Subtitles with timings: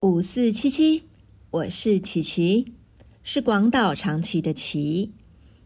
[0.00, 1.08] 五四七七，
[1.50, 2.72] 我是琪琪，
[3.24, 5.12] 是广岛长崎的琪，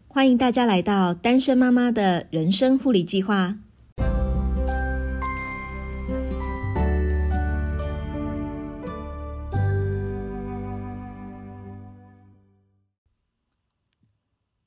[0.07, 3.59] 欢迎大家来到单身妈妈的人生护理计划。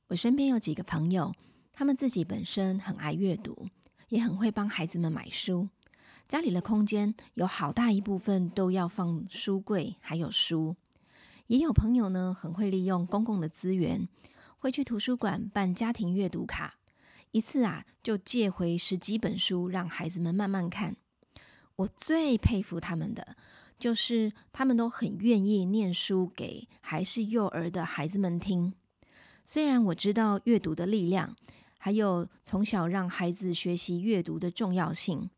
[0.07, 1.35] 我身边有几个朋友，
[1.73, 3.67] 他们自己本身很爱阅读，
[4.11, 5.69] 也很会帮孩子们买书。
[6.29, 10.75] 家里的空间有好大一部分都要放书柜，还有书。
[11.47, 14.09] 也有朋友呢，很会利用公共的资源，
[14.59, 16.79] 会去图书馆办家庭阅读卡，
[17.31, 20.97] 一次啊就借回十几本书，让孩子们慢慢看。
[21.77, 23.37] 我最佩服他们的，
[23.79, 28.75] 就是他们都很愿意念书给还是幼儿的孩子们听。
[29.45, 31.37] 虽然我知道阅读的力量，
[31.79, 35.31] 还有从小让孩子学习阅读的重要性。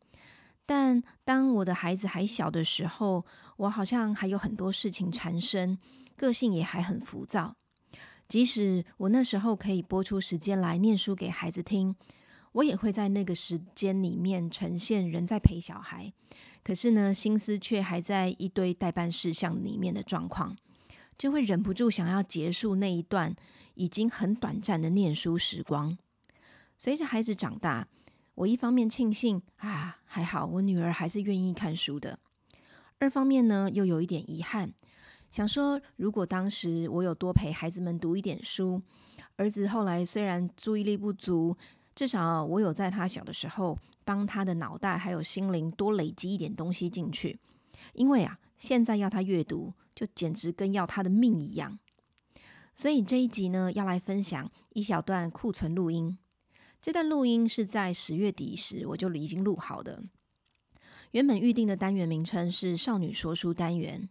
[0.69, 3.25] 但当我的孩子还小的时候，
[3.57, 5.79] 我好像还有很多事情缠身，
[6.15, 7.55] 个性也还很浮躁。
[8.27, 11.95] 即使我那时候可以拨出时间来念书给孩子听，
[12.51, 16.13] 我也会在那个时间里面呈现人在陪小孩，
[16.63, 20.55] 可是呢，心思却还在一堆代办事项里面的状况，
[21.17, 23.35] 就会忍不住想要结束那一段
[23.73, 25.97] 已经很短暂的念书时光。
[26.77, 27.87] 随着孩子长大。
[28.39, 32.17] 我一方面庆幸啊，还好我女儿还是愿意看书的；
[32.97, 34.71] 二方面呢，又有一点遗憾，
[35.29, 38.81] 想说如果当时我有多陪孩子们读一点书，
[39.35, 41.57] 儿子后来虽然注意力不足，
[41.93, 47.37] 至少我有在他小的时候帮他的脑袋还有心灵多累积一点东西进去。
[47.91, 51.77] 因为啊，现在要他阅读，就简直跟要他的命一样。
[52.73, 56.17] 所以这一集呢，要来分享一小段库存录音。
[56.81, 60.01] 这段录音是在十月底时我就已经录好的。
[61.11, 64.07] 原本预定的单元名称是“少女说书单元”。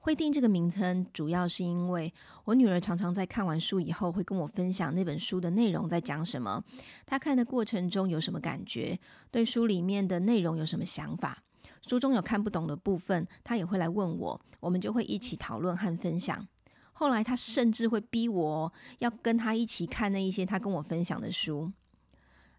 [0.00, 2.12] 会定这个名称，主要是因为
[2.44, 6.62] 我女儿常常在看完书以后，会跟我分享那本书的内容在讲什么，
[7.06, 8.98] 她看的过程中有什么感觉，
[9.30, 11.42] 对书里面的内容有什么想法。
[11.86, 16.46] 书中有看不懂的部分，她也会来问我，我们就会一起讨论和分享。
[16.92, 21.72] 后来她甚至会逼我要跟她一起看那一些她跟我分享的书。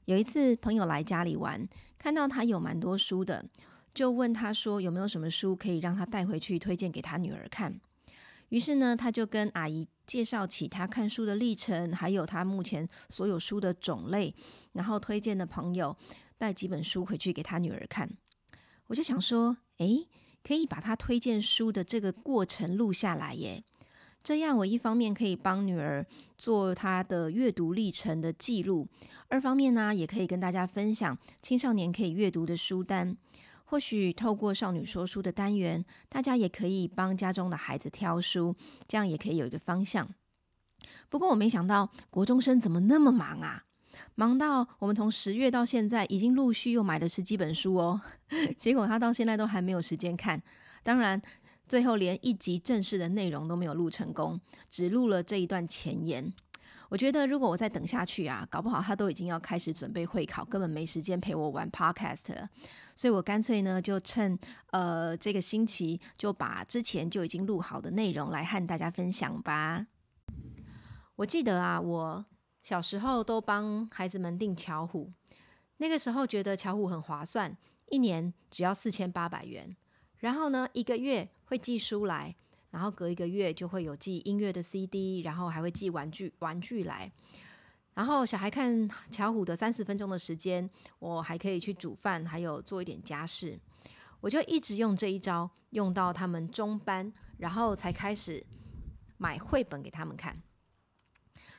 [0.05, 1.67] 有一次，朋友来家里玩，
[1.97, 3.43] 看到他有蛮多书的，
[3.93, 7.79] 就问他说：“有没有什么书可以让他带回去推荐给他女儿看？”
[8.49, 14.33] 于是呢，他就跟阿姨介绍起他看书的历程，还有他目前所有书的种类，
[14.73, 15.97] 然后推荐的朋友
[16.37, 18.07] 带几本书回去给他女儿看。
[18.85, 20.07] 我就想说：“诶，
[20.43, 23.63] 可以把他推荐书的这个过程录下来耶。”
[24.25, 26.03] 这样，我一方面可以帮女儿
[26.35, 28.87] 做她的阅读历程的记录，
[29.27, 33.15] 二方面呢，也可以跟大家分享青少年可以阅读的书单。
[33.65, 38.55] 或许透过少女说书的单元，大家也可以帮家中的孩子挑书，
[38.87, 40.09] 这样也可以有一个方向。
[41.07, 43.65] 不过我没想到国中生怎么那么忙啊，
[44.15, 48.01] 忙到我们从十月到现在已经陆续又买了十几本书哦，
[48.57, 50.41] 结果他到现在都还没有时间看。
[50.81, 51.21] 当然。
[51.67, 54.39] 最后连一集正式的内容都没有录成功，
[54.69, 56.33] 只录了这一段前言。
[56.89, 62.47] 我觉得如果我再等下去啊，搞不好他都已经要开始准备会考，根本没时间陪我玩 podcast 了。
[62.95, 64.37] 所以我干脆呢，就趁
[64.69, 69.87] 呃这个星期，就把之前就已经录好的内容来和大家分享吧。
[71.15, 72.25] 我记得啊，我
[72.61, 75.11] 小时候都帮孩子们订巧虎，
[75.77, 77.57] 那个时候觉得巧虎很划算，
[77.89, 79.75] 一年只要四千八百元。
[80.17, 82.35] 然后呢，一个月会寄书来，
[82.71, 87.11] 然后隔一个月就会有寄音乐的 CD，然后还会寄玩具玩具来。
[87.93, 90.69] 然后小孩看巧虎的三十分钟的时间，
[90.99, 93.57] 我还可以去煮饭，还有做一点家事。
[94.19, 98.45] 我就一直用这一招，用到他们中班，然后才开始
[99.17, 100.41] 买绘本给他们看。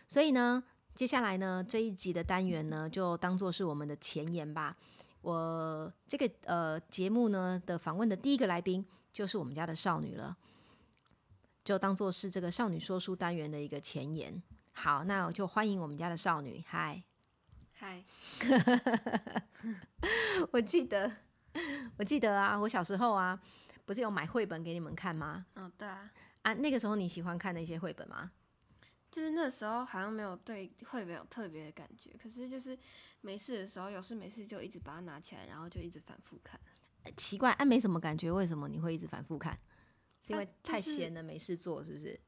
[0.06, 0.62] 所以呢，
[0.94, 4.76] 接下来呢这一集的单元呢，就当做是我们的前言吧。
[5.22, 8.84] 我这个呃节目呢的访问的第一个来宾
[9.16, 10.36] 就是我们家的少女了，
[11.64, 14.42] 就当做是这个少女说书单元的一个前言。
[14.72, 17.02] 好，那我就欢迎我们家的少女，嗨，
[17.72, 18.04] 嗨，
[20.52, 21.10] 我记得，
[21.96, 23.40] 我记得啊，我小时候啊，
[23.86, 25.46] 不是有买绘本给你们看吗？
[25.54, 26.10] 哦，对啊，
[26.42, 28.30] 啊，那个时候你喜欢看那些绘本吗？
[29.10, 32.78] 就是那时候好像没有对绘本有特别的感觉，可是就是
[33.22, 36.60] 没事的时候，有事没事就一直把它拿起来，然后就一直反复看。
[37.12, 39.58] 奇怪，啊，没什么感觉，为什么你会一直反复看？
[40.22, 42.18] 是因为太闲了，没事做，是不是？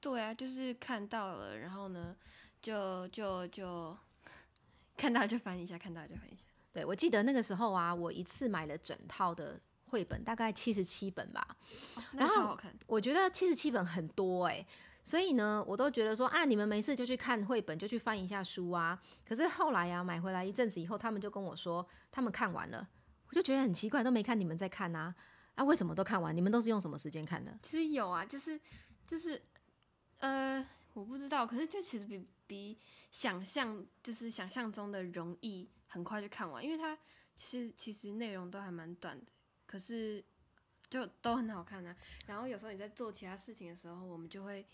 [0.00, 2.16] 对啊，就是看到了，然后呢，
[2.60, 3.96] 就就就
[4.96, 6.44] 看到就翻一下，看到就翻一下。
[6.72, 11.56] 对，我记得那个时候啊，我一次买了整套的绘本，大概七十七本吧。
[12.12, 12.58] 那然后。
[12.86, 14.66] 我觉得七十七本很多哎、
[15.02, 19.00] 所以呢，我都觉得说啊，你们没事就去看绘本，就去翻一下书啊。
[19.24, 22.86] 可是后来啊，买回来一阵子以后，他们就跟我说他们看完了，
[23.34, 25.14] 就觉得很奇怪，都没看你们在看啊，
[25.56, 26.34] 啊，为什么都看完？
[26.34, 27.58] 你们都是用什么时间看的？
[27.62, 28.58] 其实有啊，就是
[29.06, 29.42] 就是
[30.18, 32.78] 呃，我不知道，可是就其实比比
[33.10, 36.96] 想象就是想象中的容易，很快就看完，因为它
[37.34, 39.26] 其实其实内容都还蛮短的，
[39.66, 40.24] 可是
[40.88, 41.96] 就都很好看啊。
[42.26, 44.64] 然后有时候你在做其他事情的时候，我们就会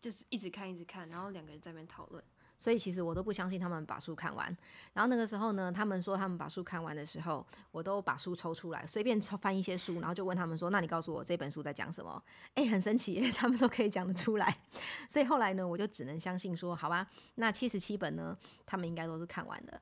[0.00, 2.24] 就是一直看一直看，然后两个人在那边讨论。
[2.60, 4.54] 所以其实我都不相信他们把书看完。
[4.92, 12.22] 然后那个时候呢，他们说他们把书看完的时候，我都把书抽出来，随便抽翻一些书，然后就问他们说：“那你告诉我这本书在讲什么？”
[12.54, 14.58] 哎，很神奇， 他们都可以讲得出来。
[15.08, 18.36] 所以后来呢，我就只能相信说，好吧，那七十七本呢，
[18.66, 19.80] 他们应该都是看完的。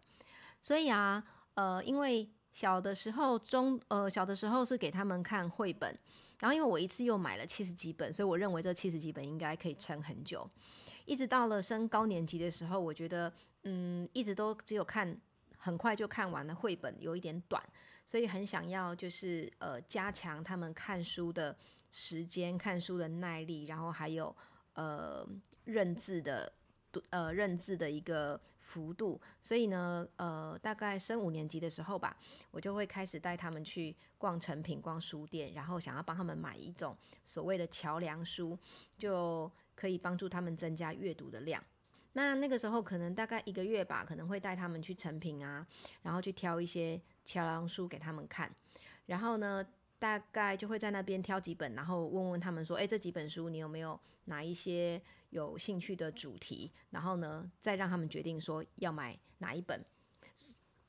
[0.61, 1.23] 所以啊，
[1.55, 5.99] 呃，因为小的时候中呃小的时候是给他们看绘本，
[6.38, 10.49] 然后因为我一次又买了七十几本，所以我认为这七十几本应该可以撑很久。
[11.05, 13.32] 一直到了升高年级的时候，我觉得
[13.62, 15.19] 嗯，一直都只有看
[15.56, 17.62] 很快就看完了绘本，有一点短，
[18.05, 21.56] 所以很想要就是呃加强他们看书的
[21.90, 24.35] 时间、看书的耐力，然后还有
[24.75, 25.26] 呃
[25.64, 26.52] 认字的
[27.11, 29.19] 呃认字的一个幅度。
[29.41, 32.15] 所以呢，呃，大概升五年级的时候吧，
[32.50, 36.94] 我就会开始带他们去逛成品、逛书店，然后想要帮他们买一种
[37.25, 38.59] 所谓的桥梁书，
[38.99, 41.65] 就可以帮助他们增加阅读的量。
[42.12, 45.67] 那那个时候可能大概一个月吧，可能会带他们去成品啊，
[46.03, 48.55] 然后去挑一些桥梁书给他们看，
[49.06, 49.64] 然后呢，
[49.99, 55.00] 大概就会在那边挑几本，然后问问他们说，诶，这几本书你有没有哪一些
[55.31, 56.73] 有兴趣的主题？
[56.91, 59.85] 然后呢，再让他们决定说要买哪一本。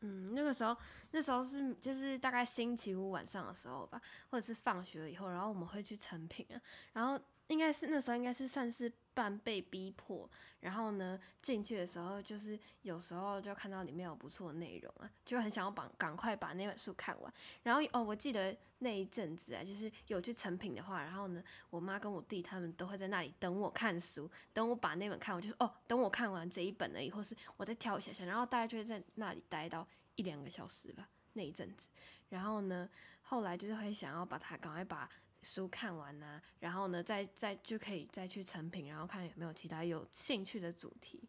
[0.01, 0.75] 嗯，那个时候，
[1.11, 6.61] 那时候是就是大概星期五晚上的时候吧，或者是放学了以后，然后我们会去成品啊，
[6.93, 8.89] 然后应该是那时候应该是算是
[9.19, 10.29] 半被逼迫，
[10.61, 17.33] 然后呢进去的时候，就是有时候就看到里面有不错的内容啊，就很想要把赶快把那本书看完。
[17.63, 29.85] 然后哦，我记得那一阵子啊，就是有去成品的话，然后呢，我妈跟我弟他们都会在那里等我看书，等我把那本看完，就是哦，等我看完这一本而已，或是我再挑一下下，然后大概就会在那里待到
[30.15, 31.89] 一两个小时吧，那一阵子。
[32.29, 32.87] 然后呢，
[33.23, 35.09] 后来就是会想要把它赶快把
[35.41, 41.21] 书看完呐、然后呢，再再就可以再去成品，然后看有没有其他有兴趣的主题。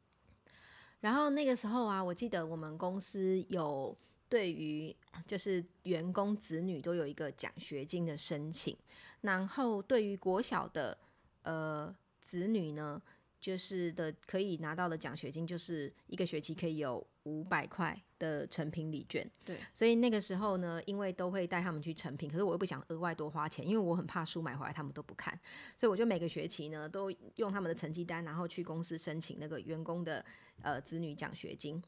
[1.01, 3.97] 然后那个时候啊，我记得我们公司有
[4.29, 4.95] 对于
[5.27, 8.77] 就是员工子女都有一个奖学金的申请，
[9.23, 10.99] 然后对于国小的
[11.43, 13.01] 呃子女呢，
[13.41, 19.29] 就是的可以拿到的奖学金就是一个学期可以有五百块的成品礼券。
[19.45, 25.37] 对，所以那个时候呢，因为都会带他们去成品，可是我又不想额外多花钱，因为我很怕书买回来他们都不看，
[25.75, 30.25] 所以我就每个学期呢都用他们的成绩单，然后去公司申请那个员工的
[30.63, 31.83] 呃子女奖学金，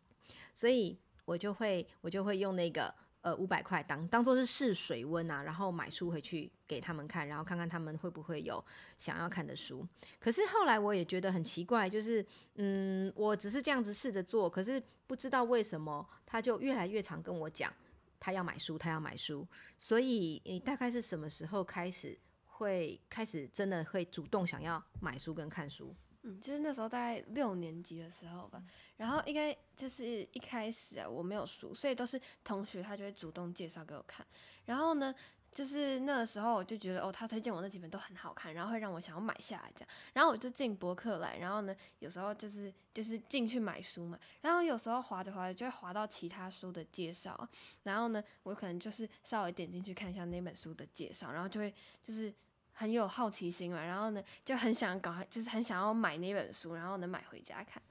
[0.53, 2.93] 所以我就会我就会用那个
[3.23, 8.63] 呃五百块当当做是试水温啊，然后买书回去给他们看，然后看看他们会不会有
[8.99, 9.87] 想要看的书。
[10.21, 12.25] 可是后来我也觉得很奇怪，就是
[12.57, 17.73] 嗯，我只是这样子试着做，可是不知道为什么他就越来越常跟我讲
[18.21, 19.47] 他要买书，他要买书。
[19.79, 25.95] 所以你大概是什么时候开始会开始真的会主动想要买书跟看书？
[26.25, 28.63] 嗯，就是那时候大概六年级的时候吧，
[28.97, 34.25] 然后应该就是一开始啊，我没有书，所以都是同学他就会主动介绍给我看。
[34.67, 35.13] 然后呢，
[35.51, 39.89] 就是那个时候我就觉得哦，他推荐我那几本都很好看，然后会让我想要买下来这样。
[40.13, 47.49] 然后我就进博客来，然后呢，有时候就是就是进去买书嘛，然后有时候划着划着就会划到其他书的介绍啊，
[47.83, 52.33] 然后呢，我可能就是稍微点进去看一下那本书的介绍，然后就会就是。
[52.73, 57.83] 很有好奇心嘛，然后呢就很想搞，就是很想要买那本书，然后能买回家看。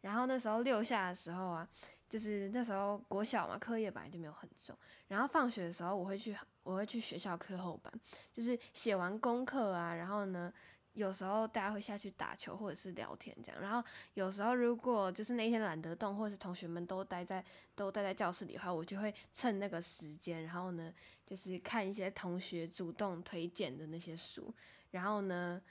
[0.00, 1.68] 然后那时候六下的时候啊，
[2.08, 4.76] 就是那时候国小嘛，课业本来就没有很重。
[5.08, 7.92] 然后放学的时候，我会去我会去学校课后班，
[8.32, 10.52] 就是写完功课啊，然后呢，
[10.92, 13.60] 有时候大家会下去打球或者是聊天这样。
[13.60, 13.82] 然后
[14.14, 17.44] 有时候如果就是那一天懒得动，或者是同学们都待在
[17.74, 20.92] 都待在教室里的话，我就会趁那个时间，然后呢，
[21.24, 24.52] 就是看一些同学主动推荐的那些书。
[24.90, 25.62] 然后呢，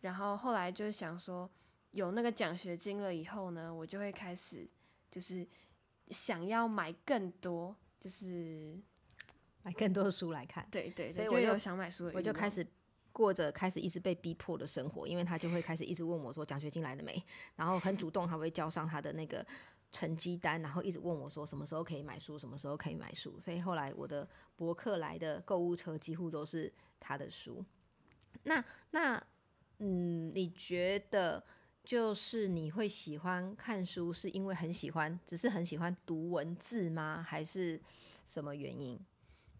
[0.00, 1.50] 然后后来就想说，
[1.90, 4.68] 有那个奖学金了以后呢，我就会开始
[5.10, 5.44] 就是
[6.10, 8.80] 想要买更多，就是
[9.64, 12.64] 买更多的书来看，对对对，所以我就想买书我就开始
[13.18, 17.20] 过着开始一直被逼迫的生活，因为他就会开始一直问我说奖学金来了没，
[17.56, 19.44] 然后很主动，他会交上他的那个
[19.90, 23.40] 成绩单，然后一直问我说什么时候可以买书，什么时候可以买书。
[23.40, 27.64] 所以后来我的博客来的购物车几乎都是他的书。
[28.44, 29.20] 那那
[29.78, 31.42] 嗯，你觉得
[31.82, 37.20] 就是你会喜欢看书，是因为很喜欢，只是很喜欢读文字吗？
[37.20, 37.82] 还是
[38.24, 38.96] 什么原因？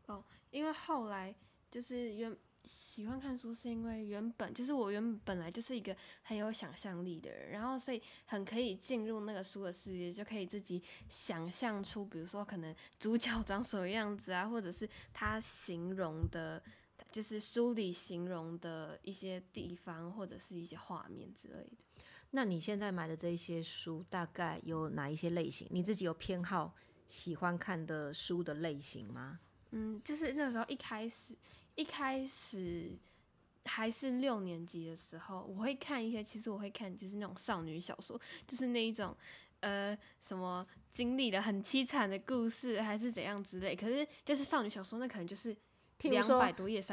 [0.06, 0.22] 哦，
[0.52, 1.34] 因为后来
[1.68, 16.62] 就是原喜欢看书，是因为原本就是我原本来就是一个很有想象力的人，然后所以很可以进入那个书的世界，就可以自己想象出，比如说可能主角长什么样子啊，或者是他形容的。
[17.10, 22.04] 就是书里形容的一些地方，或者是一些画面之类的。
[22.32, 25.66] 那你现在买的这些书，大概有哪一些类型？
[25.70, 26.74] 你自己有偏好
[27.06, 29.40] 喜欢看的书的类型吗？
[29.70, 31.34] 嗯，就是那时候一开始，
[31.78, 32.90] 一开始
[33.64, 39.16] 还是六年级的时候，我会看一些，其实我会看就是那种少女小说，就是那一种
[39.60, 43.76] 呃什么经历了很凄惨的故事，还是怎样之类。
[43.76, 45.56] 可是就是少女小说，那可能就是。
[46.00, 46.40] 譬如说，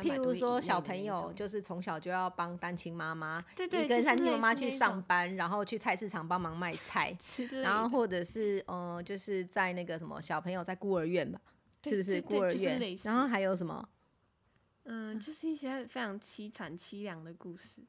[0.01, 7.15] 譬如说，小朋友就是从小就要帮单亲妈妈，对对，跟单亲妈妈去上班，然后去菜市场帮忙卖菜，
[7.61, 11.39] 然后或者是呃，就是在那个什么小朋友在孤儿院吧，
[11.83, 12.97] 是不是孤儿院？
[13.03, 13.87] 然后还有什么？
[14.85, 17.81] 嗯，就是一些非常凄惨凄凉的故事，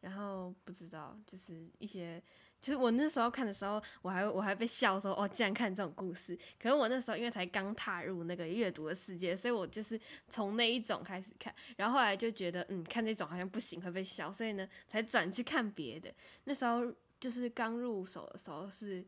[0.00, 2.22] 然后不知道，就是一些。
[2.62, 6.36] 就是我那时候看的时候，我还我还被笑说哦，竟然看这种故事。
[6.58, 16.12] 可是我那时候因为才刚踏入那个阅读的世界，所以我就是从那一种开始看，然后后来就觉得嗯，看这种好像不行，会被笑，所以呢才转去看别的。
[16.44, 19.06] 那时候就是刚入手的时候是，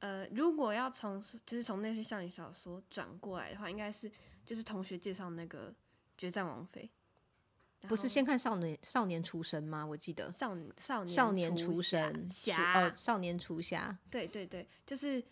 [0.00, 4.10] 呃，如果要从就是从那些少女小说转过来的话，应该是
[4.44, 5.70] 就是同学介绍那个
[6.16, 6.82] 《决战王妃》。
[7.88, 9.86] 不是先看少年少年出生吗？
[9.86, 13.96] 我记得少少年少年出生侠哦，少年出侠。
[14.10, 15.22] 对对对，就是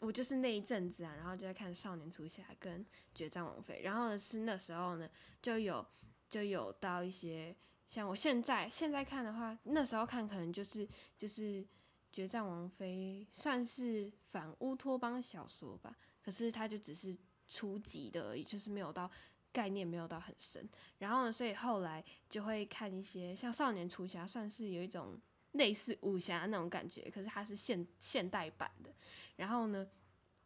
[0.00, 5.06] 我就是那一阵子啊，然后就在看少年出侠跟决战王妃，然后是那时候呢
[5.42, 5.84] 就有
[6.30, 7.54] 就有到一些
[7.90, 11.62] 像我现在现在看的话，那时候看可能就是就是
[12.10, 17.14] 决战王妃算是反乌托邦小说吧，可是它就只是
[17.46, 19.10] 初级的而已，就是没有到。
[19.58, 25.20] 概念没有到很深，然后呢，所以后来就会看一些像《少年出侠》，算是有一种
[25.52, 28.94] 类似武侠那种感觉，可是它是现现代版的。
[29.34, 29.84] 然后呢，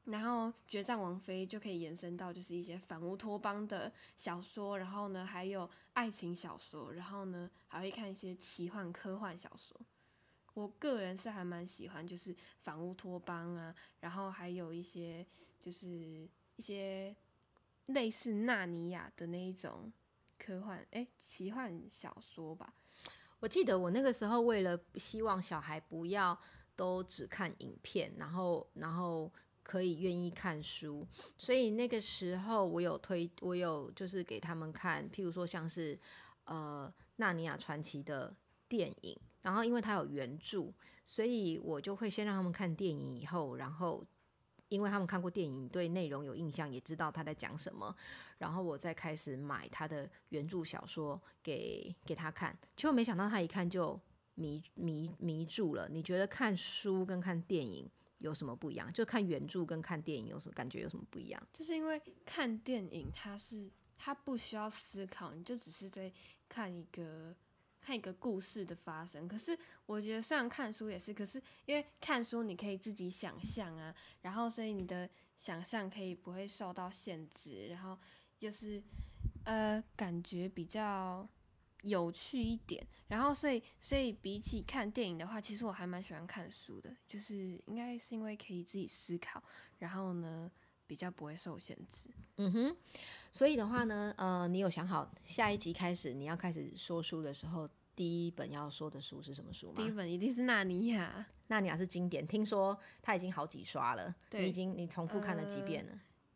[0.05, 9.79] 然后《决战王妃》就可以延伸到就是一些反乌托邦的小说，然后呢，还有爱情小说，然后呢，还会看一些奇幻科幻小说。
[10.55, 15.27] 我个人是还蛮喜欢，就是反乌托邦啊，然后还有一些
[15.61, 15.87] 就是
[16.57, 17.15] 一些。
[17.87, 19.93] 类似纳尼亚的那一种
[20.39, 22.75] 科幻哎奇幻小说吧。
[23.41, 26.39] 我记得我那个时候为了希望小孩不要
[26.77, 35.99] 都只看影片，然后然后可以愿意看书，所以那个时候我有推我有就是给他们看，譬如说像是
[36.45, 38.35] 呃纳尼亚传奇的
[38.69, 40.73] 电影，然后因为它有原著，
[41.05, 44.07] 所以我就会先让他们看电影，以后然后。
[44.73, 47.95] 因为他们看过电影，对内容有印象，也知道他在讲什么，
[48.39, 54.01] 然后我再开始买他的原著小说给给他看，结果没想到他一看就
[54.35, 55.87] 迷迷迷住了。
[55.91, 57.87] 你觉得看书跟看电影
[58.17, 58.91] 有什么不一样？
[58.95, 61.49] 就看原著跟看电影有什么感觉有什么不一样？
[61.53, 66.11] 就是因为看电影，它是它不需要思考，你就只是在
[66.49, 67.37] 看一个。
[67.85, 77.99] 看一个故事的发生，可是我觉得虽然看书也是，可是因为看书你可以自己想象啊，然后所以你的想象可以不会受到限制，然后
[78.39, 78.81] 就是
[79.45, 81.29] 呃感觉比较
[81.83, 89.43] 有趣一点，然后所以所以比起看电影的话，其实我还蛮喜欢看书的，就是应该是因为可以自己思考，
[89.81, 90.49] 然后呢
[90.87, 92.09] 比较不会受限制。
[92.37, 92.77] 嗯哼，
[93.33, 99.75] 所以的话呢，呃，你有想好下一集开始你要开始说书的时候，第一本要说的书是什么书吗？
[99.77, 101.27] 第一本一定是《纳尼亚》。
[101.49, 104.15] 纳尼亚是经典，听说它已经好几刷了。
[104.31, 105.93] 你已经你重复看了几遍了？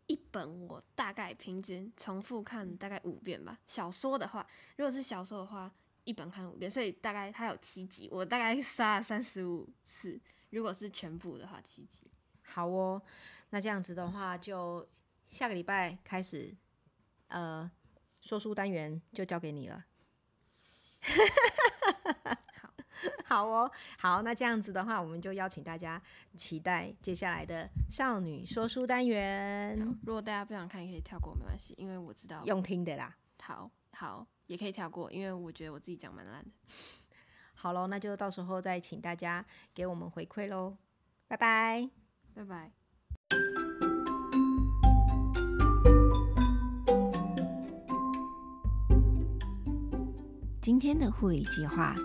[0.06, 3.58] 一本我大概平均重复看大概五遍吧。
[3.66, 5.72] 小说的话，如果是小说的话，
[6.04, 10.20] 一本看五遍，所以大概它有七集，我大概刷了三十五次。
[10.50, 12.06] 如果是全部的话，七集。
[12.46, 13.02] 好哦，
[13.50, 14.88] 那这样子的话就。
[15.26, 16.54] 下个礼拜开始，
[17.26, 17.68] 呃，
[18.20, 19.84] 说书单元就交给你了。
[22.62, 22.74] 好，
[23.26, 26.00] 好哦，好，那这样子的话，我们就邀请大家
[26.36, 29.76] 期待接下来的少女说书单元。
[30.04, 33.12] 如果大家不想看，也可以跳过，没关系，因为我知道用听的啦。
[33.42, 36.50] 好，好，也可以跳过，因为我觉得我自己讲蛮烂的。
[37.54, 40.76] 好喽，那就到时候再请大家给我们回馈喽，
[41.26, 42.05] 拜拜。
[42.36, 42.70] 拜拜。
[50.60, 51.96] 今天的护理计划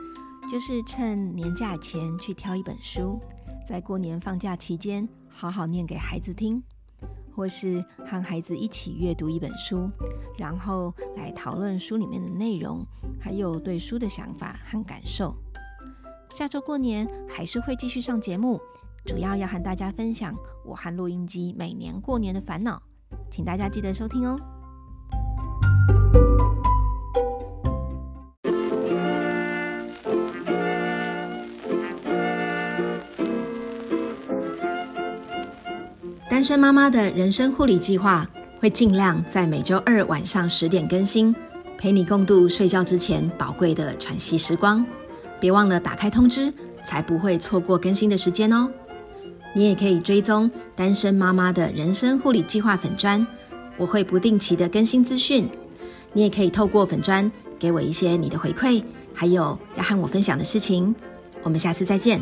[0.49, 3.19] 就是趁年假前去挑一本书，
[3.67, 6.63] 在过年放假期间好好念给孩子听，
[7.35, 9.89] 或是和孩子一起阅读一本书，
[10.37, 12.85] 然后来讨论书里面的内容，
[13.19, 15.35] 还有对书的想法和感受。
[16.29, 18.61] 下周过年还是会继续上节目，
[19.05, 22.81] 主要要和大家分享我和录音机每年过年的烦恼，
[23.29, 24.37] 请大家记得收听哦。
[36.29, 38.27] 单身妈妈的人生护理计划
[38.59, 41.35] 会尽量在每周二晚上十点更新，
[41.77, 44.85] 陪你共度睡觉之前宝贵的喘息时光。
[45.39, 46.53] 别忘了打开通知，
[46.85, 48.71] 才不会错过更新的时间哦。
[49.53, 53.25] 你也可以追踪单身妈妈的人生护理计划粉砖，
[53.77, 55.49] 我会不定期的更新资讯。
[56.13, 57.29] 你也可以透过粉砖
[57.59, 60.95] 给我一些你的回馈，还有要和我分享的事情。
[61.43, 62.21] 我们下次再见。